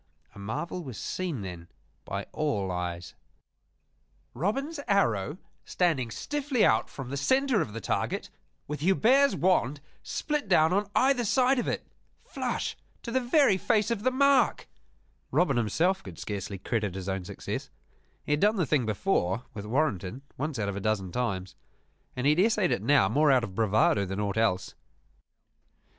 A 0.33 0.39
marvel 0.39 0.83
was 0.83 0.97
seen 0.97 1.41
then 1.41 1.67
by 2.05 2.25
all 2.31 2.71
eyes 2.71 3.13
Robin's 4.33 4.79
arrow 4.87 5.37
standing 5.63 6.09
stiffly 6.09 6.65
out 6.65 6.89
from 6.89 7.11
the 7.11 7.15
center 7.17 7.61
of 7.61 7.71
the 7.73 7.79
target, 7.81 8.31
with 8.67 8.79
Hubert's 8.79 9.35
wand 9.35 9.79
split 10.01 10.47
down 10.47 10.73
on 10.73 10.89
either 10.95 11.23
side 11.23 11.59
of 11.59 11.67
it 11.67 11.85
flush 12.23 12.75
to 13.03 13.11
the 13.11 13.19
very 13.19 13.57
face 13.59 13.91
of 13.91 14.01
the 14.01 14.09
mark! 14.09 14.67
Robin 15.29 15.57
himself 15.57 16.01
could 16.01 16.17
scarcely 16.17 16.57
credit 16.57 16.95
his 16.95 17.07
own 17.07 17.23
success. 17.23 17.69
He 18.25 18.31
had 18.31 18.39
done 18.39 18.55
the 18.55 18.65
thing 18.65 18.87
before, 18.87 19.43
with 19.53 19.67
Warrenton, 19.67 20.23
once 20.35 20.57
out 20.57 20.67
of 20.67 20.75
a 20.75 20.79
dozen 20.81 21.11
times: 21.11 21.55
and 22.15 22.25
he 22.25 22.31
had 22.31 22.39
essayed 22.39 22.71
it 22.71 22.81
now 22.81 23.07
more 23.07 23.31
out 23.31 23.43
of 23.43 23.53
bravado 23.53 24.07
than 24.07 24.19
aught 24.19 24.37
else. 24.37 24.73